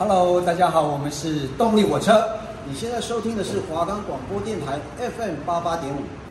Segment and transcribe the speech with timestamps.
[0.00, 2.26] Hello，大家好，我们是动力火车。
[2.66, 6.29] 你现在收听的是华冈广播电台 FM 八八点五。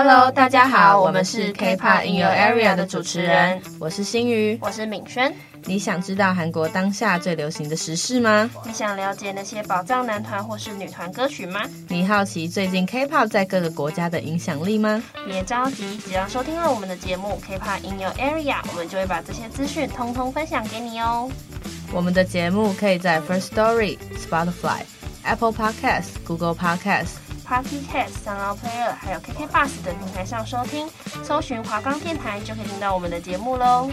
[0.00, 5.34] Hello，大家好，我们是 K-pop in your area 的主持人，我是新宇，我是敏轩。
[5.64, 8.48] 你想知道韩国当下最流行的时事吗？
[8.64, 11.62] 你想了解那些宝藏男团或是女团歌曲吗？
[11.88, 15.02] 你好奇最近 K-pop 在各个国家的影响力吗？
[15.26, 21.28] 别着急，只要收听了我们的节目 K-pop in your area，我们就会把这些资讯通通分享给你哦。
[21.92, 24.82] 我们的节目可以在 First Story、Spotify、
[25.24, 26.54] Apple Podcasts、Google
[27.48, 30.86] PartyCast、SoundPlayer 还有 KK Bus 等平台上收听，
[31.24, 33.90] 搜寻华冈电台就可以听到我们的节目喽。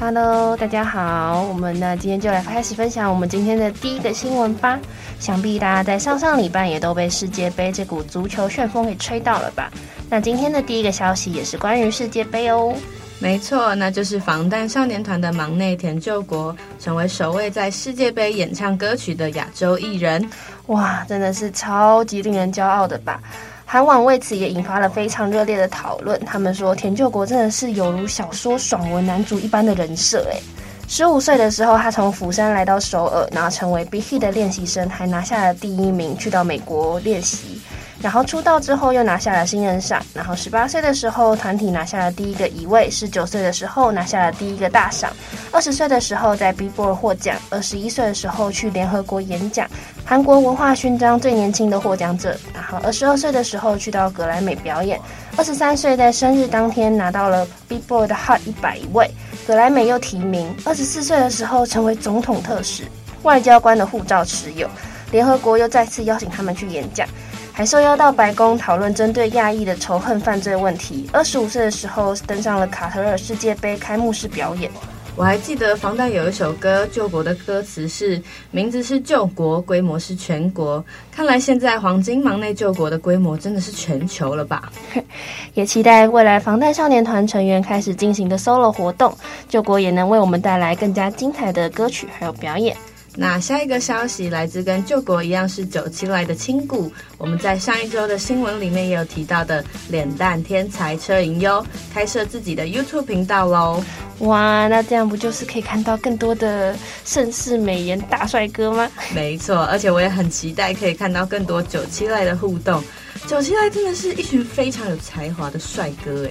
[0.00, 4.78] Hello，大家好，我们呢今天就来开始分享我们今天的第一个新闻吧。
[5.20, 9.70] 想必大家在上上礼拜也都被世界杯这股足球旋风给吹到了吧？
[10.08, 12.74] 那今天的第一个消息也是关于世界杯哦。
[13.18, 20.28] 没错，那就是防弹少年团的忙内田柾国成为首位在世界杯演唱歌曲的亚洲艺人。
[20.66, 23.20] 哇，真的是超级令人骄傲的吧？
[23.64, 26.20] 韩网为此也引发了非常热烈的讨论。
[26.24, 30.24] 他们说，田柾国真的是有如小说爽文男主一般的人设。
[30.30, 30.38] 哎，
[30.86, 37.60] 十五岁的时候，他从釜山来到首尔，然后成为 Big Hit 的练习生，还拿下了第一名，去到美国练习。
[38.02, 45.10] 然后出道之后又拿下了新人赏，然后十八岁的时候团体拿下了第一个一位，十九岁的时候拿下了第一个大赏，
[45.50, 49.68] 二十岁的时候在 Billboard 获奖，二十一岁的时候去联合国演讲，
[50.04, 55.00] 韩国文化勋章最年轻的获奖者，然后二十二岁的时候去到格莱美表演，
[55.36, 59.10] 二十三岁在生日当天拿到了 Billboard Hot 一百一位，
[59.46, 62.84] 格莱美又提名，二十四岁的时候成为总统特使，
[63.22, 64.68] 外交官的护照持有，
[65.10, 67.08] 联合国又再次邀请他们去演讲。
[67.56, 71.08] 还受邀到白宫讨论针对亚裔的仇恨犯罪问题。
[71.10, 74.70] 二十五岁的时候登上了卡塔尔世界杯开幕式表演。
[75.16, 80.84] 我还记得防弹有一首歌，救国的歌词是名字是救国，规模是全国。
[81.10, 84.70] 看来现在黄金忙内救国的规模真的是全球了吧？
[85.54, 89.16] 也期待未来防弹少年团成员开始进行的 solo 活动，
[89.48, 92.76] 救国也能为我们带来更加精彩的歌曲还有表演。
[93.18, 103.82] 那下一个消息来自跟救国一样是九七来的亲故，我们在上一周的新闻里面也有提到的脸蛋天才车银优开设自己的 YouTube 频道喽。
[104.18, 108.90] 哇，那这样不就是可以看到更多的盛世美颜大帅哥吗？
[109.14, 112.82] 没错，而且我也很期待可以看到更多九七来的互动。
[113.26, 116.30] 九七来真的是一群非常有才华的帅哥哎。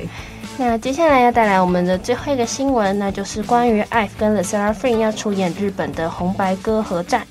[0.57, 7.27] 那接下来要带来我们的最后一个新闻，那就是关于 IVE 跟 LE SSERAFIM 要出演日本的红白歌合战。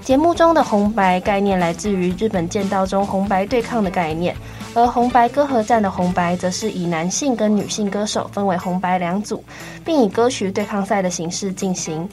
[0.00, 4.34] 节目中的红白概念来自于日本剑道中红白对抗的概念，
[4.74, 9.44] 而红白歌合战的红白则是以男性跟女性歌手分为红白两组，
[9.84, 12.08] 并以歌曲对抗赛的形式进行。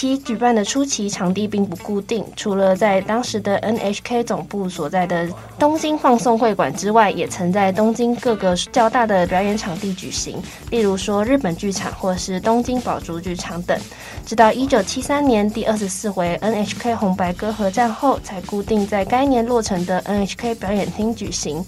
[0.00, 5.28] 其举办的初期场地并不固定，除了在当时的 NHK 总部所在的
[5.58, 13.76] 东京放送会馆之外，也曾在东京各个较大的表演场地举行，例如说日本剧场或是东京宝珠剧场等。
[14.24, 21.64] 直到一九七三年第二十四回 NHK 红白歌合战后，才固定在该年落成的 NHK 表演厅举行。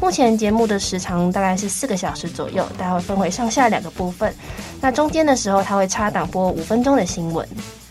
[0.00, 4.34] 目前节目的时长大概是四个小时左右，大概会分为上下两个部分。
[4.80, 7.46] 那中间的时候，它会插档播五分钟的新闻。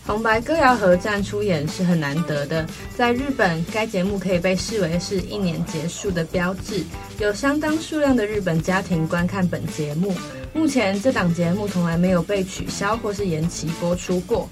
[0.06, 2.66] 红白歌谣合战出演是很难得的，
[2.96, 6.82] 在日本，该节目可以被视为是一年结束的标志，
[7.20, 10.12] 有相当数量的日本家庭观看本节目。
[10.52, 14.48] 目前这档节目从来没有被取消或是延期播出过。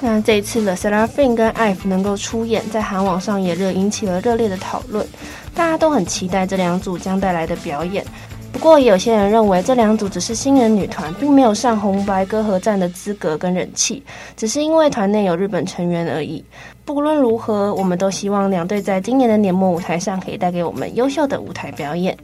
[0.00, 5.06] 那这一次的 SERAFIM 跟 IVE 能够出演，在韩网上也热引起了热烈的讨论，
[5.54, 8.04] 大家都很期待这两组将带来的表演。
[8.50, 14.02] 不过，也有些人认为这两组只是新人女团，并没有上红白歌合战的资格跟人气，
[14.36, 16.42] 只是因为团内有日本成员而已。
[16.84, 22.16] 不论如何，我们都希望两队在今年的年末舞台上可以带给我们优秀的舞台表演。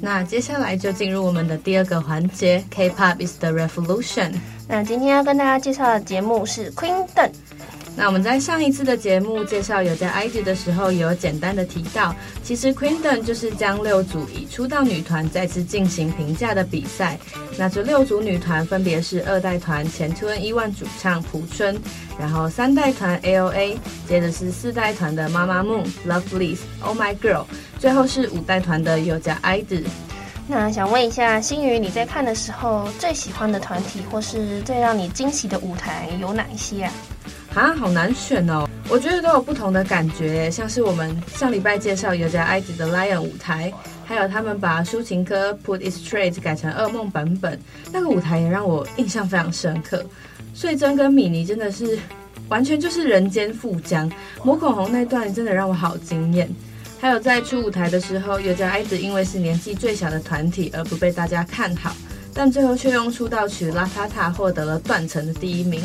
[0.00, 4.34] 那接下来就进入我们的第二个环节，K-pop is the revolution。
[4.68, 7.30] 那今天要跟大家介绍的节目是 Queendom。
[7.98, 17.18] 那我们在上一次的节目介绍有家 ID 的时候，也有简单的提到，其实 Queendom 就是将六组已出道女团再次进行评价的比赛。
[17.56, 21.74] 那这六组女团分别是二代团前 2NE1 主唱朴春，
[22.18, 23.76] 然后三代团 AOA，
[24.06, 27.44] 接着是四代团的 MAMAMOON、Lovelyz、Oh My Girl，
[27.78, 29.86] 最后是五代团的有家 ID。
[30.48, 36.92] 那想问一下新宇，你在看的时候最喜欢的团体或是最让你惊喜的舞台有哪一些啊？
[37.54, 38.68] 啊，好难选哦。
[38.88, 43.72] 我觉得都有不同的感觉，像是我们上礼拜介绍有家埃及的 Lion 舞台，
[44.04, 47.60] 还有他们把抒情歌 Put It Straight 改成噩梦版本，
[47.92, 50.04] 那个舞台也让我印象非常深刻。
[50.54, 51.98] 穗珍跟米妮真的是
[52.48, 54.08] 完全就是人间富江，
[54.44, 56.48] 抹口红那段真的让我好惊艳。
[56.98, 61.94] 还有在初舞台的时候，有家 IZ 因为是年纪最小的团体而不被大家看好，
[62.34, 65.82] 但最后却用出道曲《La Ta Ta》获得了断层的第一名。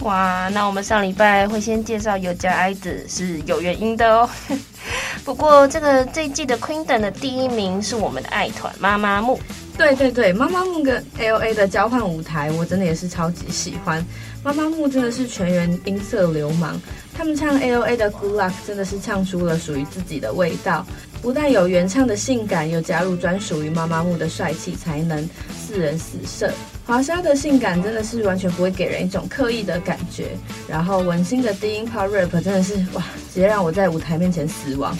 [0.00, 4.28] 哇，那我们上礼拜会先介绍有家爱子是有原因的哦。
[5.24, 9.38] 不过这个这一季的 Queendom 的第一名是我们的爱团妈妈木。
[9.76, 14.04] 对对对，妈妈木跟 AOA 的交换舞台，我真的也是超级喜欢。
[14.42, 16.74] 妈妈木真的是全员音色流氓，
[17.14, 20.86] 他们唱 AOA 的 Good Luck 真的是唱出了属于自己的味道，
[21.20, 26.50] 不但有原唱的性感，又加入专属于妈妈木的帅气才能，四人死射。
[26.86, 30.28] 华莎的性感真的是完全不会给人一种刻意的感觉，
[30.66, 34.96] 然后文心的低音炮 rap 真的是哇，直接让我在舞台面前死亡。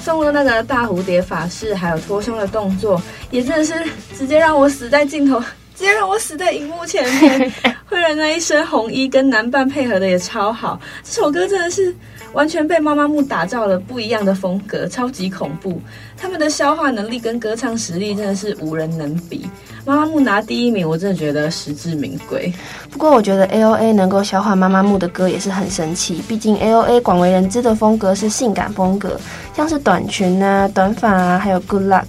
[0.00, 3.00] 送了那个大蝴蝶法式还有脱胸的动作，
[3.30, 3.74] 也真的是
[4.16, 5.42] 直接让我死在镜头，
[5.78, 7.52] 直接让我死在荧幕前面。
[7.86, 11.94] 慧仁那一身红衣跟男伴配合的也超好，这首歌真的是。
[12.34, 15.80] 完全被妈妈木打造了不一样的风格，超级恐怖。
[16.14, 19.48] 他们的消化能力跟歌唱实力真的是无人能比。
[19.86, 22.52] 妈妈木拿第一名，我真的觉得实至名归。
[22.90, 29.18] 不过我觉得 AOA 能够消化妈妈木的歌也是很神奇，毕竟 AOA 广为人知的风格是性感风格，
[29.56, 32.08] 像是短裙啊、短发啊，还有 Good Luck。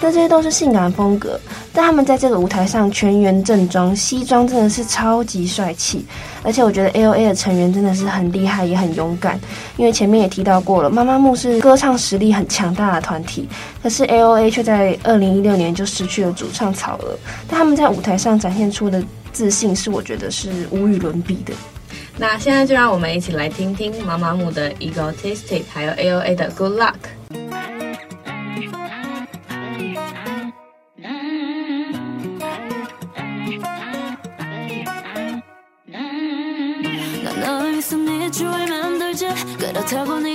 [0.00, 1.38] 但这些都是性感风格，
[1.72, 6.04] 但他们在这个舞台上全员正装西装，真的是超级帅气。
[6.42, 9.38] 而且我觉得 AOA 的成员真的是很厉害，也很勇敢。
[9.76, 13.46] 因为前面也提到过了，妈妈木是歌唱实力很强大的团体，
[13.82, 17.14] 可是 AOA 却在二零一六年就失去了主唱草娥。
[17.46, 21.52] 但他们在舞台上展现出的自信，是我觉得是无与伦比的。
[22.16, 27.19] 那现在就让我们一起来听听妈妈木的 Egotistic，还有 AOA 的 Good Luck。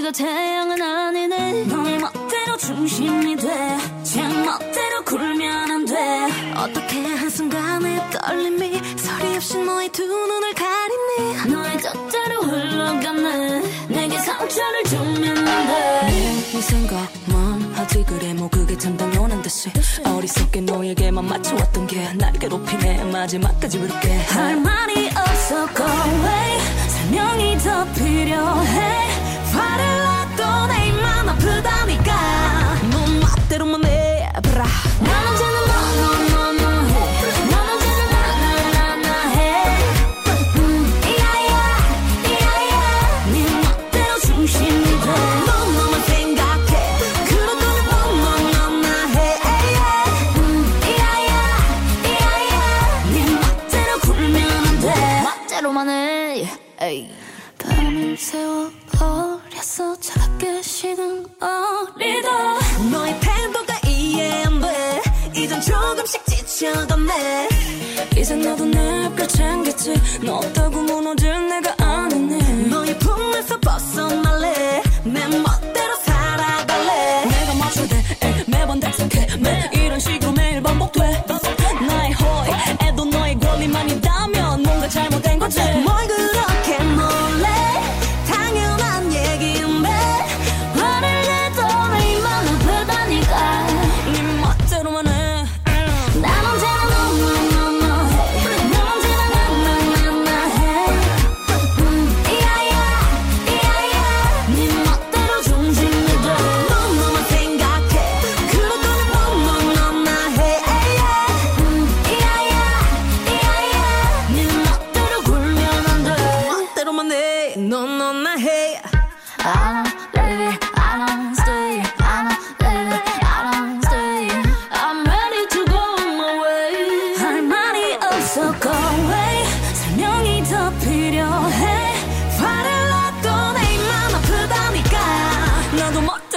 [0.06, 1.63] 네가 태양은 아니네.
[1.66, 6.54] 너의 멋대로 중심이 돼제 멋대로 굴면 안돼.
[6.56, 11.52] 어떻게 한순간에 떨림이 소리 없이 너의 두 눈을 가리니?
[11.52, 13.62] 너의 젖자로 흘러가네.
[13.90, 16.06] 내게 상처를 주면 안돼.
[16.12, 18.34] 내 인생과 멈하지 그래.
[18.36, 19.72] 뭐 그게 참 당연한 듯이
[20.06, 23.06] 어리석게 너에게만 맞춰왔던 게 날 괴롭히네.
[23.06, 24.13] 마지막까지 외롭게.
[24.13, 25.66] 할 말이 없어.
[25.74, 26.60] Go away.
[26.90, 29.25] 설명이 더 필요해.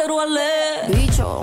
[0.09, 0.89] pero.
[0.89, 1.43] Bicho,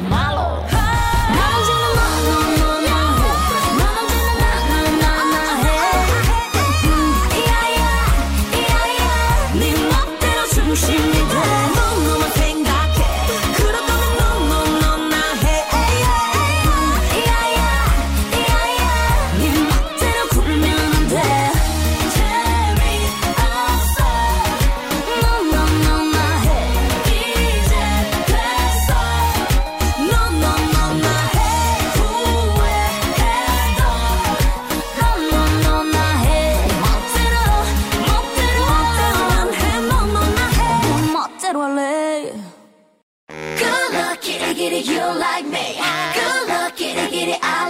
[47.29, 47.64] it out.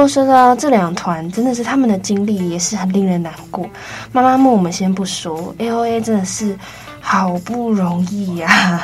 [0.00, 3.68] 过说到这两团，真的是他们的经历也是很令人难过。
[4.12, 6.58] 妈妈木我们先不说，A.O.A 真的是
[7.02, 8.82] 好不容易呀、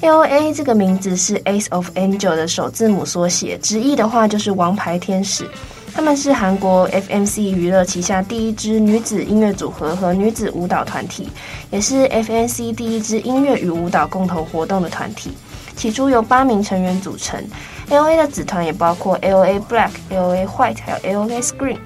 [0.00, 5.48] A.O.A 这个名字是 Ace of Angel 的首字母缩写，直译的话就是王牌天使。
[5.94, 11.28] 他们是韩国 F.M.C 娱乐旗下第一支女子音乐组合和女子舞蹈团体，
[11.70, 15.30] 也是 F.M.C 第一支音乐与舞蹈共同活动的团体。
[15.76, 17.42] 起初由八名成员组成
[17.90, 18.16] L.A.
[18.16, 19.58] 的子团也包括 L.A.
[19.58, 20.46] Black、L.A.
[20.46, 21.40] White 还有 L.A.
[21.40, 21.78] Screen。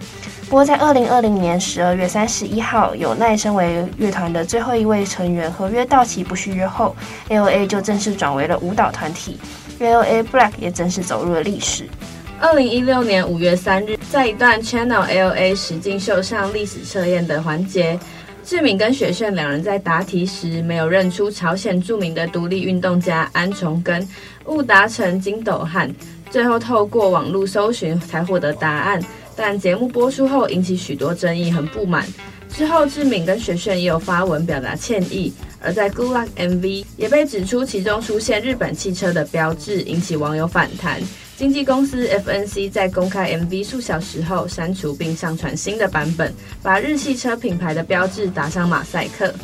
[0.48, 6.94] 不过在二零二零年十二月三十一号，有奈身为乐团的最后一位成员合约到期不续约后
[7.28, 7.66] ，L.A.
[7.66, 9.40] 就正式转为了舞蹈团体
[9.78, 10.22] ，L.A.
[10.22, 11.88] Black 也正式走入了历史。
[12.38, 15.54] 二零一六年五月三日，在一段 Channel L.A.
[15.54, 17.98] 实境秀上历史测验的环节，
[18.44, 24.06] 志敏跟雪炫两人在答题时没有认出朝鲜著名的独立运动家安重根，
[24.44, 25.92] 误答成金斗汉，
[26.30, 29.02] 最后透过网络搜寻才获得答案。
[29.34, 32.06] 但节目播出后引起许多争议和不满，
[32.48, 35.32] 之后志敏跟雪炫也有发文表达歉意。
[35.60, 41.00] 而在 Good Luck MV 也被指出其中出现日本汽车的标志，引起网友反弹。
[41.36, 49.34] 经纪公司 FNC 在公开 MV 数小时后删除并上传新的版本，把日系车品牌的标志打上马赛克。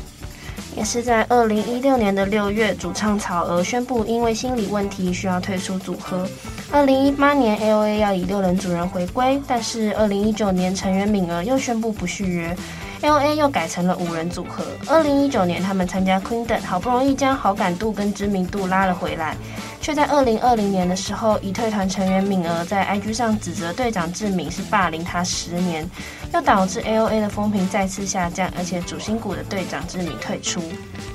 [0.77, 6.29] 也是在二零一六年的六月，主唱草娥宣布因为心理问题需要退出组合。
[6.71, 12.57] 二零一八年 A.O.A 要以六人组人回归，但是二零一九年成员敏儿又宣布不续约
[13.03, 14.65] ，A.O.A 又改成了五人组合。
[14.89, 19.37] 二零一九年他们参加 Queendom，好不容易将好感度跟知名度拉了回来。
[19.81, 25.89] 却在二零二零年的时候，已退团成员敏儿在 IG 上指责队长志敏是霸凌他十年，
[26.35, 30.63] 又导致 AOA 的风评再次下降，而且主心骨的队长志敏退出。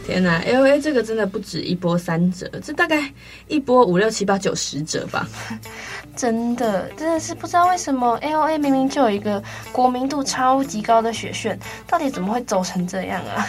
[0.06, 0.80] 天呐，L.A.
[0.80, 3.12] 这个真的不止一波三折，这大概
[3.48, 5.28] 一波五六七八九十折吧。
[6.16, 9.42] 真的，真的是不知道为什么 AOA 明明就有一个
[9.72, 13.48] 国民度超级高的学炫，到底怎么会走成这样啊？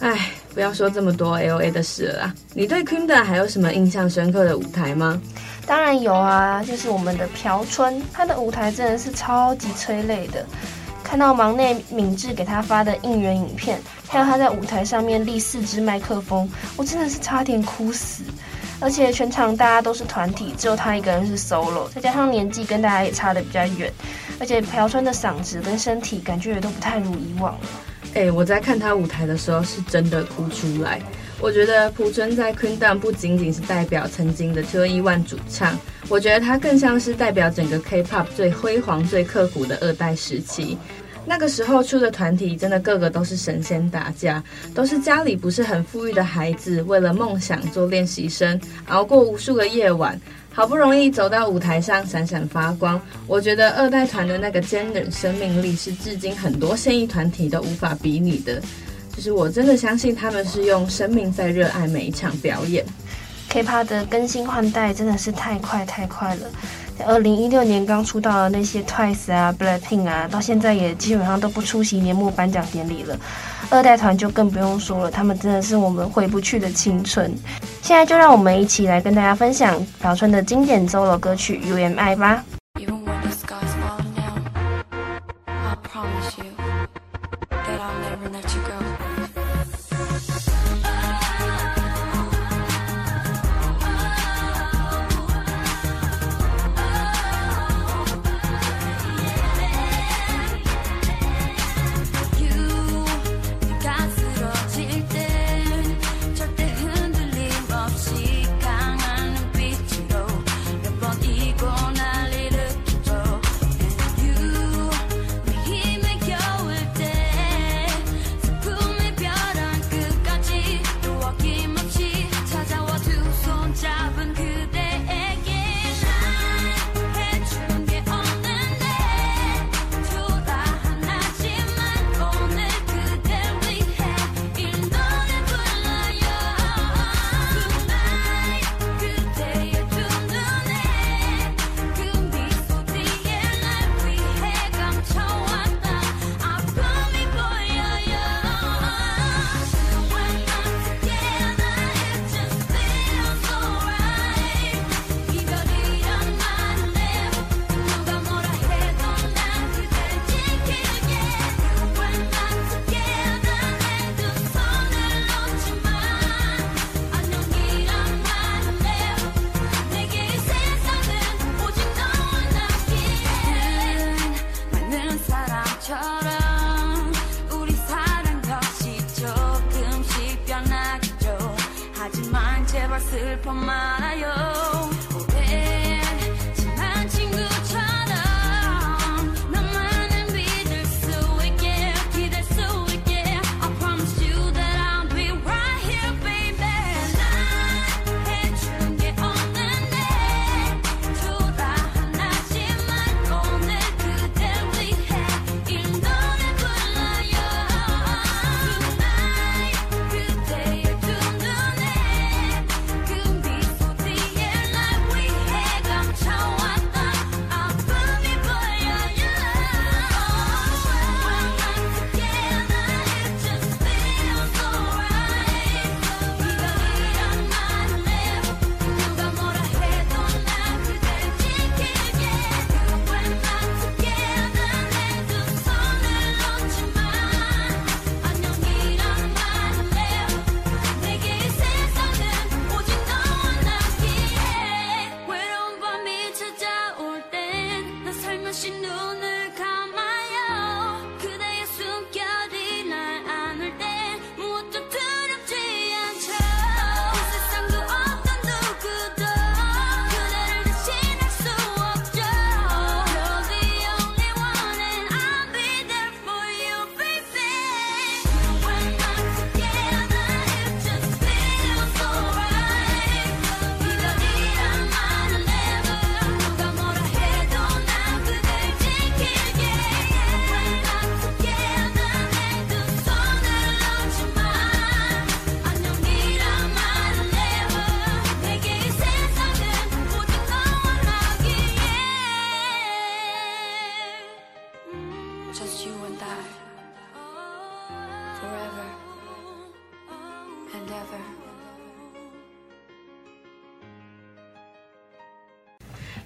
[0.00, 2.34] 哎，不要说这么多 AOA 的事了啦。
[2.52, 5.20] 你对 Queendom 还有什么印象深刻的舞台吗？
[5.66, 10.44] 当然有啊，就是我们的朴春，他的舞台真的是超级催泪的。
[11.02, 18.24] 看到忙内敏智给他发的应援影片，还有他在舞台上面立四支麦克风，我真的是差点哭死。
[18.84, 23.90] 而且全场大家都是团体，只有他一个人是 solo，再加上年纪跟大家也差得比较远，
[24.38, 27.60] 而且朴春的嗓子跟身体感觉也都不太如以往了。
[28.12, 31.00] 哎、我在看他舞台的时候是真的哭出来。
[31.40, 35.76] 我觉得朴春在 Queendom 不仅仅是代表曾经的 2NE1 主唱，
[36.10, 40.76] 我觉得他更像是代表整个 K-pop 最辉煌、最刻苦的二代时期。
[41.26, 44.42] 那个时候出的团体真的个个都是神仙打架，
[44.74, 50.20] 都是家里不是很富裕的孩子，为了梦想做练习生，熬过无数个夜晚，
[50.52, 53.00] 好不容易走到舞台上闪闪发光。
[53.26, 58.60] 我觉得二代团的那个坚韧生命力是至今很多现役团体都无法比拟的。
[59.16, 62.84] 就是我真的相信他们是用生命在热爱每一场表演。
[63.48, 66.50] K-pop 的更新换代真的是太快太快了。
[67.06, 73.18] 二零一六年刚出道的那些 Twice 啊、Blackpink 啊，到现在也基本上都不出席年末颁奖典礼了。
[73.70, 77.34] 二代团就更不用说了，他们真的是我们回不去的青春。
[77.82, 82.44] 现在就让我们一起来跟大家分享朴春的经典周六歌曲 UMI 吧。
[85.82, 86.44] Promise you
[87.50, 88.28] that I'll never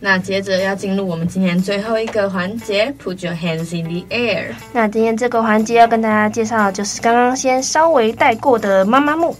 [0.00, 4.54] 那接着要进入我们今天最后一个环节，Put your hands in the air。
[4.72, 9.36] 那今天这个环节要跟大家介绍的就是刚刚先稍微带过的妈妈木。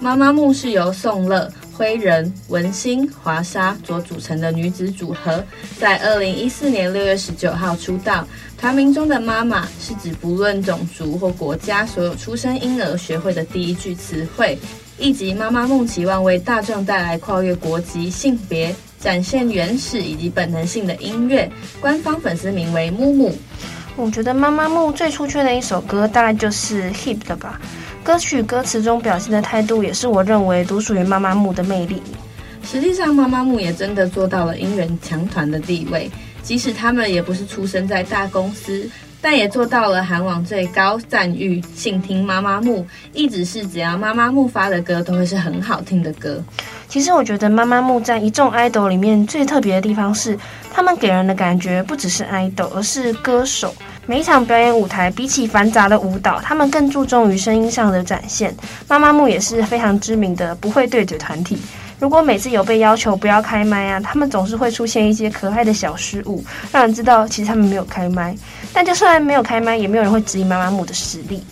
[0.00, 5.44] 妈妈木是由宋乐、灰人、文心、华莎所组成的女子组合，
[5.78, 8.26] 在二零一四年六月十九号出道。
[8.58, 14.58] 团名中的“妈妈”是指不论种族或国家所有出生婴儿学会的第一句词汇。
[14.98, 18.72] 以及妈妈梦期望为大众带来跨越国籍、性别。
[19.02, 23.36] 展现原始以及本能性的音乐，官方粉丝名为木木。
[23.96, 27.60] 我觉得妈妈木最出圈的一首歌大概就是《Hip》的吧。
[28.04, 32.00] 歌曲歌词中表现的态度，也是我认为独属于妈妈木的魅力。
[32.64, 36.08] 实际上，妈妈木也真的做到了音源强团的地位，
[36.42, 38.88] 即使他们也不是出生在大公司。
[39.24, 46.42] 但也做到了韩网最高赞誉，信听妈妈木，一直是只要妈妈木发的歌都会是很好听的歌。
[46.92, 50.38] 其实我觉得妈妈木在一众 idol 里面最特别的地方是，
[50.70, 53.74] 他们给人的感觉不只是 idol，而是歌手。
[54.04, 58.54] 每一场表演舞台，比起繁杂的舞蹈，他们更注重于声音上的展现。
[58.88, 61.56] 妈妈木也是非常知名的不会对嘴团体。
[61.98, 68.36] 如果每次有被要求不要开麦啊，他们总是会出现一些可爱的小失误，让人知道其实他们没有开麦。
[68.70, 71.42] 但就算没有开麦，也没有人会质疑妈妈木的实力。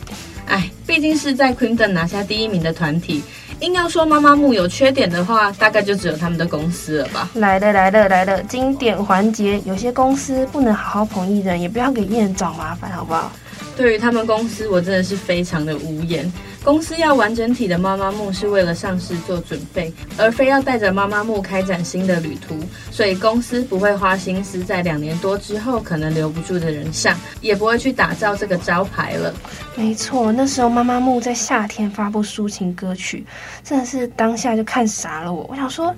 [0.45, 3.23] 哎，毕竟是在 Queendom 拿下第一名的团体，
[3.61, 7.29] 硬要说妈妈木有缺点的话，大概就只有他们的公司了吧。
[7.35, 13.31] 来了来了来了，经典环节，有些公司不能好好捧艺人，也不要给艺人找麻烦，好不好？
[13.77, 16.31] 对于他们公司，我真的是非常的无言。
[16.63, 22.55] 公司要完整体的妈妈木是为了上市做准备，而非要带着妈妈木开展新的旅途，
[22.91, 29.35] 所以公司不会花心思在两年多之后可能留不住的人上，也不会去打造这个招牌了。
[29.75, 33.25] 没错，那时候妈妈木在夏天发布抒情歌曲，
[33.65, 35.47] 真的是当下就看傻了我。
[35.49, 35.95] 我想说。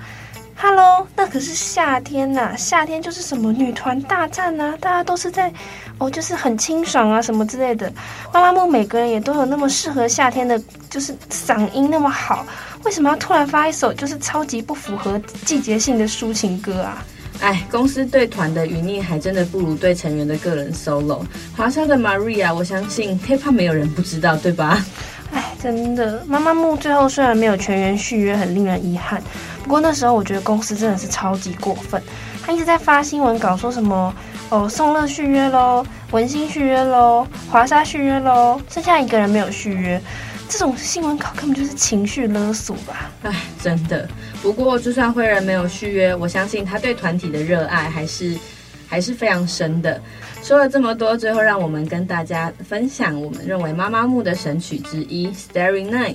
[0.54, 5.52] Hello，那可是夏天呐、夏天就是什么女团大战啊，大家都是在
[6.02, 7.90] 哦，就是很清爽啊什么之类的。
[8.32, 10.60] 妈妈木每个人也都有那么适合夏天的，
[10.90, 12.44] 就是嗓音那么好，
[12.84, 17.04] 为什么要突然发一首就是超级不符合季节性的抒情歌啊？
[17.40, 21.24] 哎，公司对团的余孽还真的不如对成员的个人 solo。
[21.56, 24.84] 华莎的 Maria，我相信 K-pop 没有人不知道，对吧？
[25.32, 29.22] 哎，真的，妈妈木最后虽然没有全员续约，很令人遗憾。
[29.62, 32.02] 不过那时候我觉得公司真的是超级过分，
[32.44, 34.14] 他一直在发新闻稿说什么
[34.50, 40.00] 哦，宋乐续约喽，文心续约喽，华莎续约喽，剩下一个人没有续约，
[40.48, 43.10] 这种新闻稿根本就是情绪勒索吧？
[43.22, 44.08] 哎，真的。
[44.42, 48.36] 不过就算灰人没有续约，我相信他对团体的热爱还是
[48.88, 50.00] 还是非常深的。
[50.42, 56.14] 说了这么多，最后让我们跟大家分享我们认为妈妈木的神曲之一《Starry Night》。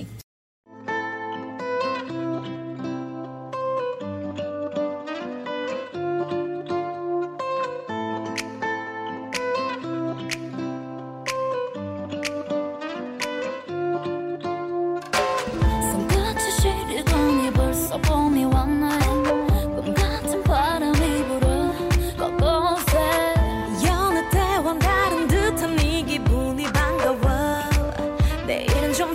[28.54, 29.14] 眼中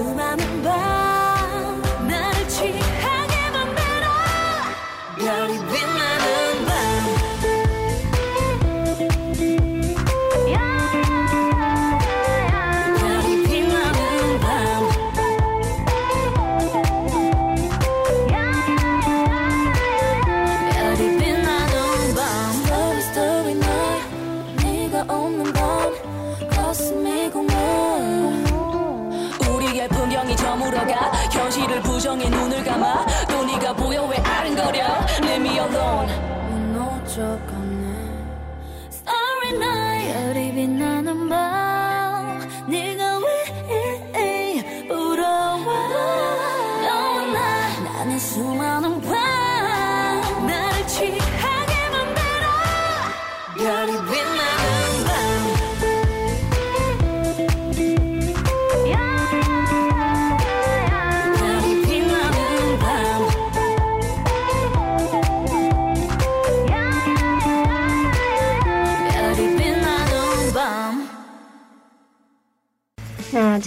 [0.00, 0.89] 수많은 밤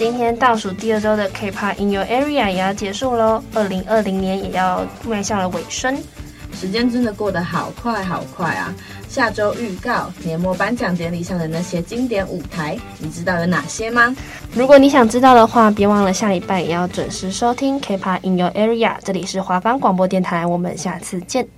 [0.04, 5.96] 今天倒数第二周的 K-pop in your area 也要结束喽，二零二零年也要迈向了尾声。
[6.52, 8.74] 时间真的过得好快好快啊！
[9.08, 14.14] 下周预告年末颁奖典礼上的那些经典舞台，你知道有哪些吗？
[14.52, 18.96] 如果你想知道的话，别忘了下礼拜也要准时收听 K-pop in your area。
[19.02, 21.48] 这里是华冈广播电台，我们下次见。